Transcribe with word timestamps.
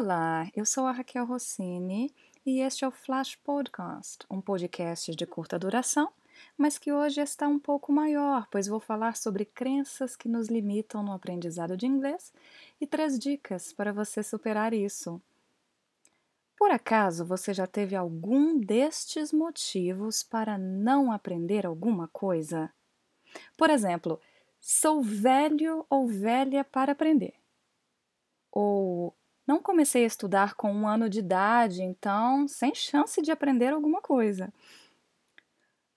Olá, 0.00 0.48
eu 0.54 0.64
sou 0.64 0.86
a 0.86 0.92
Raquel 0.92 1.26
Rossini 1.26 2.14
e 2.46 2.60
este 2.60 2.84
é 2.84 2.88
o 2.88 2.92
Flash 2.92 3.34
Podcast, 3.34 4.24
um 4.30 4.40
podcast 4.40 5.12
de 5.12 5.26
curta 5.26 5.58
duração, 5.58 6.12
mas 6.56 6.78
que 6.78 6.92
hoje 6.92 7.20
está 7.20 7.48
um 7.48 7.58
pouco 7.58 7.90
maior, 7.90 8.46
pois 8.48 8.68
vou 8.68 8.78
falar 8.78 9.16
sobre 9.16 9.44
crenças 9.44 10.14
que 10.14 10.28
nos 10.28 10.46
limitam 10.46 11.02
no 11.02 11.10
aprendizado 11.10 11.76
de 11.76 11.86
inglês 11.86 12.32
e 12.80 12.86
três 12.86 13.18
dicas 13.18 13.72
para 13.72 13.92
você 13.92 14.22
superar 14.22 14.72
isso. 14.72 15.20
Por 16.56 16.70
acaso 16.70 17.26
você 17.26 17.52
já 17.52 17.66
teve 17.66 17.96
algum 17.96 18.56
destes 18.56 19.32
motivos 19.32 20.22
para 20.22 20.56
não 20.56 21.10
aprender 21.10 21.66
alguma 21.66 22.06
coisa? 22.06 22.72
Por 23.56 23.68
exemplo, 23.68 24.20
sou 24.60 25.02
velho 25.02 25.84
ou 25.90 26.06
velha 26.06 26.62
para 26.62 26.92
aprender. 26.92 27.34
Ou 28.52 29.17
não 29.48 29.62
comecei 29.62 30.04
a 30.04 30.06
estudar 30.06 30.52
com 30.52 30.70
um 30.70 30.86
ano 30.86 31.08
de 31.08 31.20
idade, 31.20 31.82
então 31.82 32.46
sem 32.46 32.74
chance 32.74 33.22
de 33.22 33.32
aprender 33.32 33.72
alguma 33.72 34.02
coisa. 34.02 34.52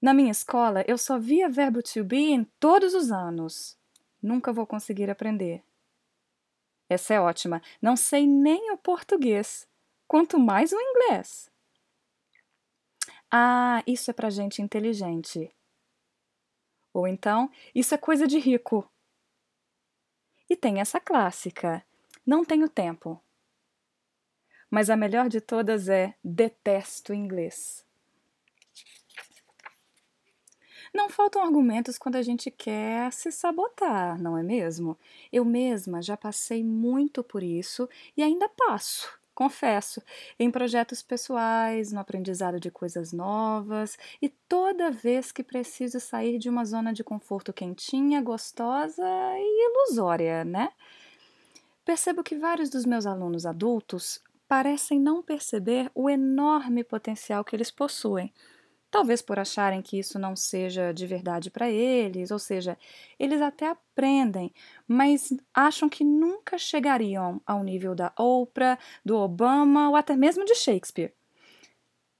Na 0.00 0.14
minha 0.14 0.30
escola, 0.30 0.82
eu 0.88 0.96
só 0.96 1.18
via 1.18 1.46
verbo 1.46 1.82
to 1.82 2.02
be 2.02 2.32
em 2.32 2.44
todos 2.58 2.94
os 2.94 3.12
anos. 3.12 3.78
Nunca 4.22 4.50
vou 4.50 4.66
conseguir 4.66 5.10
aprender. 5.10 5.62
Essa 6.88 7.12
é 7.12 7.20
ótima. 7.20 7.60
Não 7.82 7.96
sei 7.96 8.26
nem 8.26 8.72
o 8.72 8.78
português, 8.78 9.68
quanto 10.08 10.38
mais 10.38 10.72
o 10.72 10.80
inglês. 10.80 11.50
Ah, 13.30 13.82
isso 13.86 14.10
é 14.10 14.14
para 14.14 14.30
gente 14.30 14.62
inteligente. 14.62 15.54
Ou 16.94 17.06
então, 17.06 17.50
isso 17.74 17.94
é 17.94 17.98
coisa 17.98 18.26
de 18.26 18.38
rico. 18.38 18.90
E 20.48 20.56
tem 20.56 20.80
essa 20.80 20.98
clássica: 20.98 21.84
não 22.24 22.42
tenho 22.42 22.70
tempo 22.70 23.20
mas 24.74 24.90
a 24.90 24.96
melhor 24.96 25.28
de 25.28 25.40
todas 25.40 25.88
é 25.88 26.16
detesto 26.24 27.14
inglês. 27.14 27.84
Não 30.92 31.08
faltam 31.08 31.44
argumentos 31.44 31.96
quando 31.96 32.16
a 32.16 32.22
gente 32.22 32.50
quer 32.50 33.12
se 33.12 33.30
sabotar, 33.30 34.20
não 34.20 34.36
é 34.36 34.42
mesmo? 34.42 34.98
Eu 35.32 35.44
mesma 35.44 36.02
já 36.02 36.16
passei 36.16 36.64
muito 36.64 37.22
por 37.22 37.40
isso 37.40 37.88
e 38.16 38.22
ainda 38.22 38.48
passo, 38.48 39.16
confesso, 39.32 40.02
em 40.40 40.50
projetos 40.50 41.02
pessoais, 41.02 41.92
no 41.92 42.00
aprendizado 42.00 42.58
de 42.58 42.68
coisas 42.68 43.12
novas 43.12 43.96
e 44.20 44.28
toda 44.28 44.90
vez 44.90 45.30
que 45.30 45.44
preciso 45.44 46.00
sair 46.00 46.36
de 46.36 46.48
uma 46.48 46.64
zona 46.64 46.92
de 46.92 47.04
conforto 47.04 47.52
quentinha, 47.52 48.20
gostosa 48.20 49.06
e 49.36 49.70
ilusória, 49.70 50.44
né? 50.44 50.70
Percebo 51.84 52.24
que 52.24 52.34
vários 52.34 52.70
dos 52.70 52.84
meus 52.84 53.06
alunos 53.06 53.46
adultos 53.46 54.20
parecem 54.54 55.00
não 55.00 55.20
perceber 55.20 55.90
o 55.96 56.08
enorme 56.08 56.84
potencial 56.84 57.42
que 57.44 57.56
eles 57.56 57.72
possuem. 57.72 58.32
Talvez 58.88 59.20
por 59.20 59.36
acharem 59.36 59.82
que 59.82 59.98
isso 59.98 60.16
não 60.16 60.36
seja 60.36 60.94
de 60.94 61.08
verdade 61.08 61.50
para 61.50 61.68
eles, 61.68 62.30
ou 62.30 62.38
seja, 62.38 62.78
eles 63.18 63.42
até 63.42 63.66
aprendem, 63.66 64.54
mas 64.86 65.34
acham 65.52 65.88
que 65.88 66.04
nunca 66.04 66.56
chegariam 66.56 67.42
ao 67.44 67.64
nível 67.64 67.96
da 67.96 68.12
Oprah, 68.16 68.78
do 69.04 69.16
Obama 69.16 69.88
ou 69.88 69.96
até 69.96 70.14
mesmo 70.14 70.44
de 70.44 70.54
Shakespeare. 70.54 71.12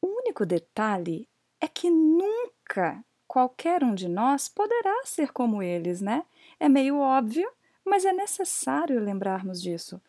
O 0.02 0.08
único 0.08 0.44
detalhe 0.44 1.28
é 1.60 1.68
que 1.68 1.88
nunca 1.88 3.04
qualquer 3.28 3.84
um 3.84 3.94
de 3.94 4.08
nós 4.08 4.48
poderá 4.48 5.02
ser 5.04 5.32
como 5.32 5.62
eles, 5.62 6.00
né? 6.00 6.24
É 6.58 6.68
meio 6.68 6.98
óbvio, 6.98 7.48
mas 7.84 8.04
é 8.04 8.12
necessário 8.12 8.98
lembrarmos 8.98 9.62
disso. 9.62 10.02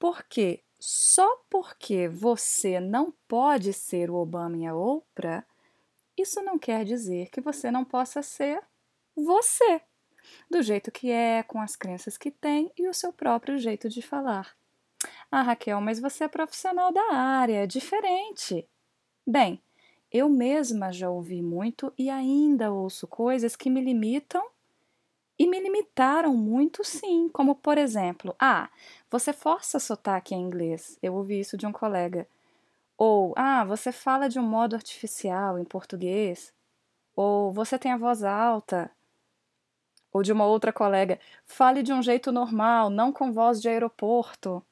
Porque 0.00 0.64
só 0.80 1.44
porque 1.50 2.08
você 2.08 2.80
não 2.80 3.12
pode 3.28 3.72
ser 3.72 4.10
o 4.10 4.14
Obama 4.14 4.56
e 4.56 4.66
a 4.66 4.74
Oprah, 4.74 5.44
isso 6.16 6.42
não 6.42 6.58
quer 6.58 6.84
dizer 6.84 7.28
que 7.28 7.40
você 7.40 7.70
não 7.70 7.84
possa 7.84 8.22
ser 8.22 8.62
você, 9.14 9.82
do 10.50 10.62
jeito 10.62 10.90
que 10.90 11.10
é, 11.10 11.42
com 11.42 11.60
as 11.60 11.76
crenças 11.76 12.16
que 12.16 12.30
tem 12.30 12.72
e 12.78 12.88
o 12.88 12.94
seu 12.94 13.12
próprio 13.12 13.58
jeito 13.58 13.88
de 13.88 14.00
falar. 14.00 14.56
Ah, 15.30 15.42
Raquel, 15.42 15.80
mas 15.80 16.00
você 16.00 16.24
é 16.24 16.28
profissional 16.28 16.92
da 16.92 17.14
área, 17.14 17.62
é 17.62 17.66
diferente. 17.66 18.66
Bem, 19.26 19.62
eu 20.10 20.28
mesma 20.28 20.92
já 20.92 21.10
ouvi 21.10 21.42
muito 21.42 21.92
e 21.96 22.08
ainda 22.10 22.72
ouço 22.72 23.06
coisas 23.06 23.54
que 23.54 23.70
me 23.70 23.80
limitam 23.80 24.44
e 25.40 25.46
me 25.46 25.58
limitaram 25.58 26.36
muito, 26.36 26.84
sim, 26.84 27.30
como 27.30 27.54
por 27.54 27.78
exemplo, 27.78 28.36
ah, 28.38 28.68
você 29.10 29.32
força 29.32 29.80
sotaque 29.80 30.34
em 30.34 30.42
inglês. 30.42 30.98
Eu 31.02 31.14
ouvi 31.14 31.40
isso 31.40 31.56
de 31.56 31.66
um 31.66 31.72
colega. 31.72 32.28
Ou, 32.98 33.32
ah, 33.38 33.64
você 33.64 33.90
fala 33.90 34.28
de 34.28 34.38
um 34.38 34.42
modo 34.42 34.76
artificial 34.76 35.58
em 35.58 35.64
português. 35.64 36.52
Ou 37.16 37.52
você 37.52 37.78
tem 37.78 37.90
a 37.92 37.96
voz 37.96 38.22
alta. 38.22 38.90
Ou 40.12 40.22
de 40.22 40.30
uma 40.30 40.44
outra 40.44 40.74
colega, 40.74 41.18
fale 41.46 41.82
de 41.82 41.92
um 41.92 42.02
jeito 42.02 42.30
normal, 42.30 42.90
não 42.90 43.10
com 43.10 43.32
voz 43.32 43.62
de 43.62 43.68
aeroporto. 43.70 44.62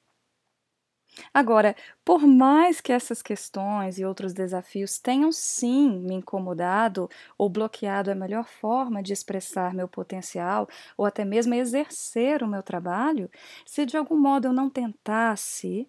Agora, 1.33 1.75
por 2.05 2.27
mais 2.27 2.81
que 2.81 2.93
essas 2.93 3.23
questões 3.23 3.99
e 3.99 4.05
outros 4.05 4.33
desafios 4.33 4.99
tenham 4.99 5.33
sim 5.33 6.01
me 6.01 6.15
incomodado 6.15 7.09
ou 7.37 7.49
bloqueado 7.49 8.11
a 8.11 8.15
melhor 8.15 8.47
forma 8.47 9.03
de 9.03 9.13
expressar 9.13 9.75
meu 9.75 9.89
potencial 9.89 10.69
ou 10.97 11.05
até 11.07 11.25
mesmo 11.25 11.55
exercer 11.55 12.43
o 12.43 12.49
meu 12.49 12.63
trabalho, 12.63 13.31
se 13.67 13.85
de 13.87 13.97
algum 13.97 14.17
modo 14.17 14.49
eu 14.49 14.53
não 14.53 14.71
tentasse, 14.71 15.89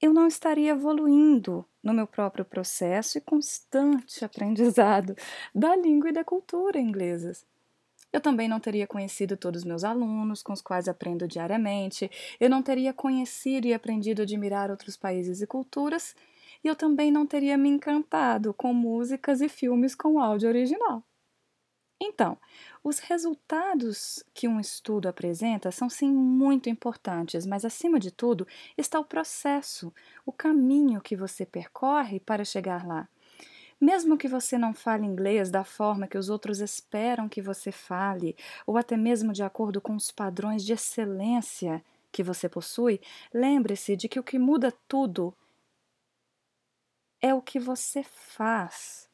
eu 0.00 0.12
não 0.12 0.26
estaria 0.26 0.70
evoluindo 0.70 1.66
no 1.82 1.92
meu 1.92 2.06
próprio 2.06 2.44
processo 2.44 3.18
e 3.18 3.20
constante 3.20 4.24
aprendizado 4.24 5.14
da 5.54 5.74
língua 5.76 6.10
e 6.10 6.12
da 6.12 6.24
cultura 6.24 6.78
inglesas. 6.78 7.44
Eu 8.14 8.20
também 8.20 8.46
não 8.46 8.60
teria 8.60 8.86
conhecido 8.86 9.36
todos 9.36 9.62
os 9.62 9.66
meus 9.66 9.82
alunos, 9.82 10.40
com 10.40 10.52
os 10.52 10.62
quais 10.62 10.86
aprendo 10.86 11.26
diariamente, 11.26 12.08
eu 12.38 12.48
não 12.48 12.62
teria 12.62 12.92
conhecido 12.92 13.66
e 13.66 13.74
aprendido 13.74 14.20
a 14.20 14.22
admirar 14.22 14.70
outros 14.70 14.96
países 14.96 15.42
e 15.42 15.46
culturas, 15.48 16.14
e 16.62 16.68
eu 16.68 16.76
também 16.76 17.10
não 17.10 17.26
teria 17.26 17.58
me 17.58 17.68
encantado 17.68 18.54
com 18.54 18.72
músicas 18.72 19.40
e 19.40 19.48
filmes 19.48 19.96
com 19.96 20.20
áudio 20.20 20.48
original. 20.48 21.02
Então, 22.00 22.38
os 22.84 23.00
resultados 23.00 24.22
que 24.32 24.46
um 24.46 24.60
estudo 24.60 25.08
apresenta 25.08 25.72
são 25.72 25.90
sim 25.90 26.12
muito 26.12 26.70
importantes, 26.70 27.44
mas 27.44 27.64
acima 27.64 27.98
de 27.98 28.12
tudo 28.12 28.46
está 28.78 29.00
o 29.00 29.04
processo, 29.04 29.92
o 30.24 30.30
caminho 30.30 31.00
que 31.00 31.16
você 31.16 31.44
percorre 31.44 32.20
para 32.20 32.44
chegar 32.44 32.86
lá. 32.86 33.08
Mesmo 33.80 34.16
que 34.16 34.28
você 34.28 34.56
não 34.56 34.72
fale 34.72 35.04
inglês 35.04 35.50
da 35.50 35.64
forma 35.64 36.06
que 36.06 36.18
os 36.18 36.28
outros 36.28 36.60
esperam 36.60 37.28
que 37.28 37.42
você 37.42 37.72
fale, 37.72 38.36
ou 38.66 38.76
até 38.76 38.96
mesmo 38.96 39.32
de 39.32 39.42
acordo 39.42 39.80
com 39.80 39.94
os 39.94 40.10
padrões 40.10 40.64
de 40.64 40.72
excelência 40.72 41.84
que 42.10 42.22
você 42.22 42.48
possui, 42.48 43.00
lembre-se 43.32 43.96
de 43.96 44.08
que 44.08 44.20
o 44.20 44.24
que 44.24 44.38
muda 44.38 44.72
tudo 44.86 45.34
é 47.20 47.34
o 47.34 47.42
que 47.42 47.58
você 47.58 48.02
faz 48.02 49.08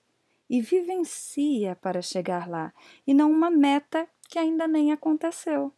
e 0.48 0.60
vivencia 0.60 1.76
para 1.76 2.02
chegar 2.02 2.48
lá, 2.48 2.72
e 3.06 3.14
não 3.14 3.30
uma 3.30 3.50
meta 3.50 4.08
que 4.28 4.38
ainda 4.38 4.66
nem 4.66 4.90
aconteceu. 4.90 5.72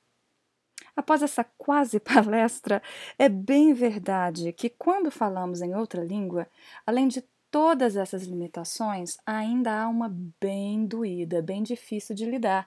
Após 0.96 1.22
essa 1.22 1.44
quase 1.44 2.00
palestra, 2.00 2.82
é 3.18 3.28
bem 3.28 3.72
verdade 3.72 4.52
que 4.52 4.70
quando 4.70 5.10
falamos 5.10 5.60
em 5.60 5.74
outra 5.74 6.02
língua, 6.02 6.48
além 6.86 7.06
de 7.06 7.22
todas 7.52 7.96
essas 7.96 8.24
limitações, 8.24 9.18
ainda 9.26 9.82
há 9.82 9.88
uma 9.88 10.10
bem 10.40 10.86
doída, 10.86 11.42
bem 11.42 11.62
difícil 11.62 12.16
de 12.16 12.24
lidar: 12.24 12.66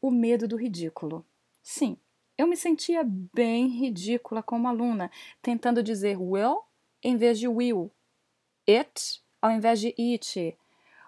o 0.00 0.10
medo 0.10 0.48
do 0.48 0.56
ridículo. 0.56 1.26
Sim, 1.62 1.98
eu 2.38 2.46
me 2.46 2.56
sentia 2.56 3.02
bem 3.04 3.66
ridícula 3.66 4.42
como 4.42 4.68
aluna, 4.68 5.10
tentando 5.42 5.82
dizer 5.82 6.16
will 6.16 6.62
em 7.02 7.16
vez 7.16 7.38
de 7.38 7.48
will, 7.48 7.90
it 8.68 9.20
ao 9.42 9.50
invés 9.50 9.80
de 9.80 9.94
it, 9.98 10.56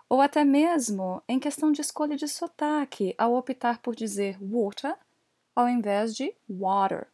ou 0.08 0.20
até 0.20 0.42
mesmo 0.44 1.22
em 1.28 1.38
questão 1.38 1.70
de 1.70 1.80
escolha 1.80 2.16
de 2.16 2.26
sotaque, 2.26 3.14
ao 3.16 3.34
optar 3.34 3.78
por 3.78 3.94
dizer 3.94 4.36
water 4.42 4.96
ao 5.54 5.68
invés 5.68 6.14
de 6.14 6.34
water. 6.48 7.06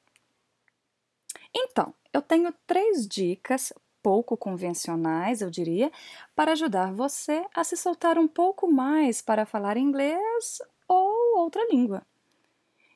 Então, 1.55 1.93
eu 2.13 2.23
tenho 2.23 2.55
três 2.67 3.07
dicas 3.07 3.73
pouco 4.09 4.39
convencionais, 4.39 5.43
eu 5.43 5.51
diria, 5.51 5.93
para 6.35 6.53
ajudar 6.53 6.91
você 6.95 7.45
a 7.55 7.63
se 7.63 7.77
soltar 7.77 8.17
um 8.17 8.27
pouco 8.27 8.67
mais 8.67 9.21
para 9.21 9.45
falar 9.45 9.77
inglês 9.77 10.63
ou 10.89 11.39
outra 11.41 11.63
língua. 11.71 12.03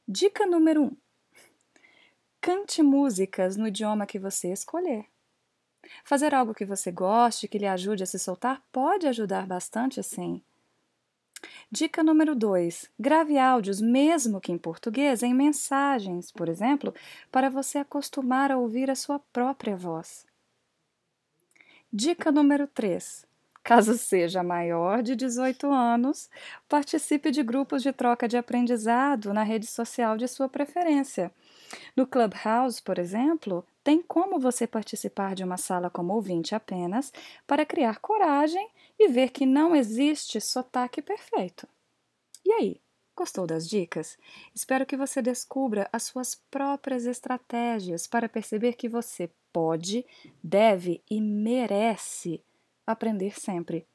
Dica 0.08 0.46
número 0.46 0.84
1: 0.84 0.84
um, 0.86 0.96
cante 2.40 2.82
músicas 2.82 3.58
no 3.58 3.68
idioma 3.68 4.06
que 4.06 4.18
você 4.18 4.50
escolher. 4.54 5.04
Fazer 6.02 6.34
algo 6.34 6.54
que 6.54 6.64
você 6.64 6.90
goste, 6.90 7.46
que 7.46 7.58
lhe 7.58 7.66
ajude 7.66 8.02
a 8.02 8.06
se 8.06 8.18
soltar, 8.18 8.62
pode 8.72 9.06
ajudar 9.06 9.46
bastante 9.46 10.00
assim. 10.00 10.42
Dica 11.70 12.02
número 12.02 12.34
2: 12.34 12.90
grave 12.98 13.36
áudios, 13.36 13.82
mesmo 13.82 14.40
que 14.40 14.50
em 14.50 14.56
português, 14.56 15.22
em 15.22 15.34
mensagens, 15.34 16.32
por 16.32 16.48
exemplo, 16.48 16.94
para 17.30 17.50
você 17.50 17.76
acostumar 17.76 18.50
a 18.50 18.56
ouvir 18.56 18.90
a 18.90 18.94
sua 18.94 19.18
própria 19.18 19.76
voz. 19.76 20.31
Dica 21.94 22.32
número 22.32 22.66
3: 22.66 23.26
caso 23.62 23.98
seja 23.98 24.42
maior 24.42 25.02
de 25.02 25.14
18 25.14 25.70
anos, 25.70 26.30
participe 26.66 27.30
de 27.30 27.42
grupos 27.42 27.82
de 27.82 27.92
troca 27.92 28.26
de 28.26 28.38
aprendizado 28.38 29.34
na 29.34 29.42
rede 29.42 29.66
social 29.66 30.16
de 30.16 30.26
sua 30.26 30.48
preferência. 30.48 31.30
No 31.94 32.06
Clubhouse, 32.06 32.80
por 32.80 32.98
exemplo, 32.98 33.62
tem 33.84 34.00
como 34.00 34.40
você 34.40 34.66
participar 34.66 35.34
de 35.34 35.44
uma 35.44 35.58
sala 35.58 35.90
como 35.90 36.14
ouvinte 36.14 36.54
apenas 36.54 37.12
para 37.46 37.66
criar 37.66 37.98
coragem 37.98 38.70
e 38.98 39.08
ver 39.08 39.28
que 39.28 39.44
não 39.44 39.76
existe 39.76 40.40
sotaque 40.40 41.02
perfeito. 41.02 41.68
E 42.42 42.52
aí, 42.52 42.80
gostou 43.16 43.46
das 43.46 43.68
dicas? 43.68 44.18
Espero 44.54 44.86
que 44.86 44.96
você 44.96 45.20
descubra 45.20 45.88
as 45.92 46.04
suas 46.04 46.34
próprias 46.50 47.06
estratégias 47.06 48.06
para 48.06 48.28
perceber 48.28 48.74
que 48.74 48.88
você 48.88 49.30
pode, 49.52 50.04
deve 50.42 51.02
e 51.10 51.20
merece 51.20 52.42
aprender 52.86 53.38
sempre. 53.38 53.86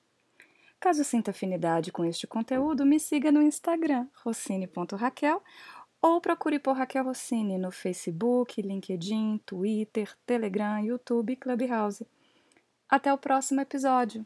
Caso 0.79 1.03
sinta 1.03 1.31
afinidade 1.31 1.91
com 1.91 2.05
este 2.05 2.27
conteúdo, 2.27 2.85
me 2.85 2.99
siga 2.99 3.31
no 3.31 3.41
Instagram, 3.41 4.07
rossini.raquel, 4.23 5.41
ou 5.99 6.21
procure 6.21 6.59
por 6.59 6.77
Raquel 6.77 7.03
Rossini 7.03 7.57
no 7.57 7.71
Facebook, 7.71 8.61
LinkedIn, 8.61 9.41
Twitter, 9.45 10.15
Telegram, 10.25 10.79
YouTube 10.79 11.33
e 11.33 11.35
Clubhouse. 11.35 12.05
Até 12.87 13.11
o 13.11 13.17
próximo 13.17 13.61
episódio! 13.61 14.25